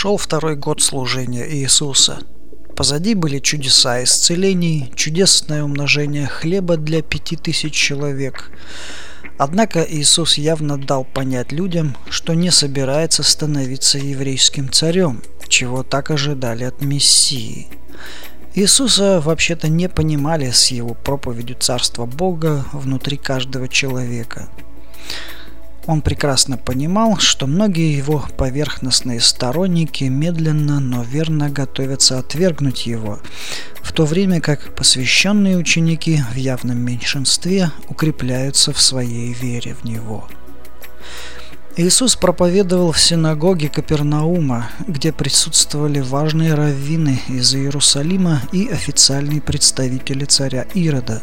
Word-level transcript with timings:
Шел 0.00 0.16
второй 0.16 0.54
год 0.54 0.80
служения 0.80 1.44
Иисуса. 1.56 2.20
Позади 2.76 3.14
были 3.14 3.40
чудеса 3.40 4.04
исцелений, 4.04 4.92
чудесное 4.94 5.64
умножение 5.64 6.28
хлеба 6.28 6.76
для 6.76 7.02
пяти 7.02 7.34
тысяч 7.34 7.74
человек. 7.74 8.52
Однако 9.38 9.82
Иисус 9.82 10.38
явно 10.38 10.78
дал 10.78 11.02
понять 11.04 11.50
людям, 11.50 11.96
что 12.10 12.34
не 12.34 12.52
собирается 12.52 13.24
становиться 13.24 13.98
еврейским 13.98 14.70
царем, 14.70 15.20
чего 15.48 15.82
так 15.82 16.12
ожидали 16.12 16.62
от 16.62 16.80
Мессии. 16.80 17.66
Иисуса 18.54 19.20
вообще-то 19.20 19.66
не 19.66 19.88
понимали 19.88 20.52
с 20.52 20.68
его 20.68 20.94
проповедью 20.94 21.56
Царства 21.58 22.06
Бога 22.06 22.64
внутри 22.72 23.16
каждого 23.16 23.66
человека– 23.66 24.48
он 25.88 26.02
прекрасно 26.02 26.58
понимал, 26.58 27.16
что 27.16 27.46
многие 27.46 27.96
его 27.96 28.22
поверхностные 28.36 29.20
сторонники 29.20 30.04
медленно, 30.04 30.80
но 30.80 31.02
верно 31.02 31.48
готовятся 31.48 32.18
отвергнуть 32.18 32.86
его, 32.86 33.20
в 33.80 33.92
то 33.92 34.04
время 34.04 34.42
как 34.42 34.74
посвященные 34.74 35.56
ученики 35.56 36.22
в 36.30 36.36
явном 36.36 36.76
меньшинстве 36.78 37.70
укрепляются 37.88 38.74
в 38.74 38.80
своей 38.82 39.32
вере 39.32 39.74
в 39.74 39.84
него. 39.84 40.28
Иисус 41.78 42.16
проповедовал 42.16 42.92
в 42.92 43.00
синагоге 43.00 43.70
Капернаума, 43.70 44.70
где 44.86 45.10
присутствовали 45.10 46.00
важные 46.00 46.52
раввины 46.52 47.18
из 47.28 47.54
Иерусалима 47.54 48.42
и 48.52 48.68
официальные 48.68 49.40
представители 49.40 50.26
царя 50.26 50.66
Ирода, 50.74 51.22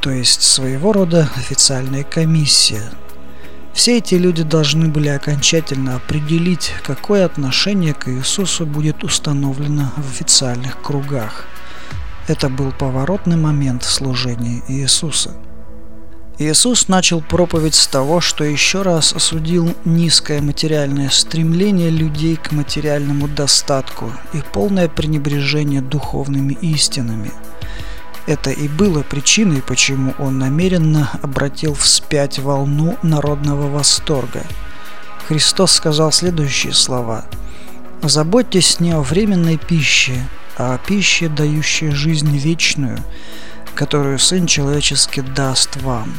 то 0.00 0.10
есть 0.10 0.40
своего 0.40 0.94
рода 0.94 1.28
официальная 1.36 2.04
комиссия– 2.04 2.90
все 3.78 3.98
эти 3.98 4.16
люди 4.16 4.42
должны 4.42 4.88
были 4.88 5.06
окончательно 5.06 5.94
определить, 5.94 6.72
какое 6.82 7.24
отношение 7.24 7.94
к 7.94 8.08
Иисусу 8.08 8.66
будет 8.66 9.04
установлено 9.04 9.92
в 9.96 10.10
официальных 10.10 10.82
кругах. 10.82 11.44
Это 12.26 12.48
был 12.48 12.72
поворотный 12.72 13.36
момент 13.36 13.84
в 13.84 13.90
служении 13.92 14.64
Иисуса. 14.66 15.36
Иисус 16.40 16.88
начал 16.88 17.20
проповедь 17.20 17.76
с 17.76 17.86
того, 17.86 18.20
что 18.20 18.42
еще 18.42 18.82
раз 18.82 19.12
осудил 19.12 19.72
низкое 19.84 20.42
материальное 20.42 21.08
стремление 21.08 21.90
людей 21.90 22.34
к 22.34 22.50
материальному 22.50 23.28
достатку 23.28 24.12
и 24.32 24.42
полное 24.52 24.88
пренебрежение 24.88 25.82
духовными 25.82 26.54
истинами– 26.62 27.30
это 28.28 28.50
и 28.50 28.68
было 28.68 29.02
причиной, 29.02 29.62
почему 29.62 30.14
он 30.18 30.38
намеренно 30.38 31.10
обратил 31.22 31.72
вспять 31.72 32.38
волну 32.38 32.98
народного 33.02 33.70
восторга. 33.70 34.42
Христос 35.26 35.72
сказал 35.72 36.12
следующие 36.12 36.74
слова. 36.74 37.24
«Заботьтесь 38.02 38.80
не 38.80 38.92
о 38.92 39.00
временной 39.00 39.56
пище, 39.56 40.28
а 40.58 40.74
о 40.74 40.78
пище, 40.78 41.28
дающей 41.28 41.90
жизнь 41.90 42.36
вечную, 42.36 43.02
которую 43.74 44.18
Сын 44.18 44.46
Человеческий 44.46 45.22
даст 45.22 45.76
вам». 45.76 46.12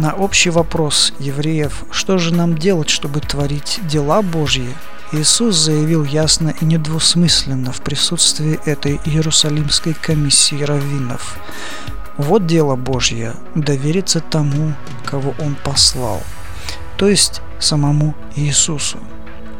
На 0.00 0.14
общий 0.14 0.50
вопрос 0.50 1.12
евреев, 1.20 1.84
что 1.92 2.18
же 2.18 2.34
нам 2.34 2.58
делать, 2.58 2.88
чтобы 2.88 3.20
творить 3.20 3.78
дела 3.84 4.22
Божьи, 4.22 4.74
Иисус 5.12 5.56
заявил 5.56 6.04
ясно 6.04 6.54
и 6.60 6.64
недвусмысленно 6.64 7.72
в 7.72 7.80
присутствии 7.80 8.60
этой 8.64 9.00
Иерусалимской 9.04 9.92
комиссии 9.92 10.62
раввинов. 10.62 11.36
Вот 12.16 12.46
дело 12.46 12.76
Божье– 12.76 13.34
довериться 13.56 14.20
тому, 14.20 14.74
кого 15.04 15.34
Он 15.40 15.56
послал, 15.56 16.22
то 16.96 17.08
есть 17.08 17.42
самому 17.58 18.14
Иисусу. 18.36 18.98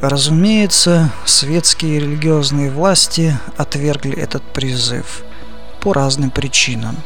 Разумеется, 0.01 1.11
светские 1.25 1.97
и 1.97 2.01
религиозные 2.01 2.71
власти 2.71 3.37
отвергли 3.57 4.17
этот 4.17 4.45
призыв 4.53 5.25
по 5.81 5.93
разным 5.93 6.31
причинам. 6.31 6.97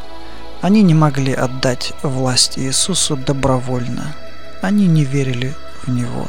Они 0.61 0.83
не 0.83 0.95
могли 0.95 1.33
отдать 1.33 1.95
власть 2.03 2.59
Иисусу 2.59 3.17
добровольно. 3.17 4.15
Они 4.61 4.87
не 4.87 5.05
верили 5.05 5.55
в 5.83 5.91
Него. 5.91 6.29